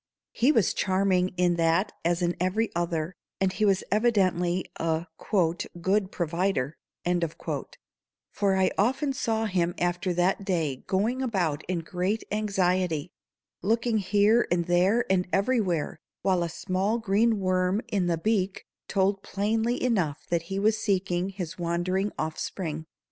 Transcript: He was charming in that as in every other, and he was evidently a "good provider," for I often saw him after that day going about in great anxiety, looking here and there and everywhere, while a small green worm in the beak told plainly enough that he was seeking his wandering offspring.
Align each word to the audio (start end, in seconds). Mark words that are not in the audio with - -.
He 0.31 0.51
was 0.51 0.73
charming 0.73 1.29
in 1.37 1.57
that 1.57 1.91
as 2.03 2.23
in 2.23 2.35
every 2.39 2.71
other, 2.75 3.13
and 3.39 3.53
he 3.53 3.65
was 3.65 3.83
evidently 3.91 4.65
a 4.77 5.05
"good 5.79 6.11
provider," 6.11 6.75
for 8.31 8.55
I 8.57 8.71
often 8.79 9.13
saw 9.13 9.45
him 9.45 9.75
after 9.77 10.11
that 10.11 10.43
day 10.43 10.77
going 10.87 11.21
about 11.21 11.61
in 11.65 11.81
great 11.81 12.23
anxiety, 12.31 13.11
looking 13.61 13.99
here 13.99 14.47
and 14.49 14.65
there 14.65 15.05
and 15.07 15.27
everywhere, 15.31 15.99
while 16.23 16.41
a 16.41 16.49
small 16.49 16.97
green 16.97 17.39
worm 17.39 17.79
in 17.87 18.07
the 18.07 18.17
beak 18.17 18.65
told 18.87 19.21
plainly 19.21 19.83
enough 19.83 20.25
that 20.31 20.41
he 20.49 20.57
was 20.57 20.79
seeking 20.79 21.29
his 21.29 21.59
wandering 21.59 22.11
offspring. 22.17 22.87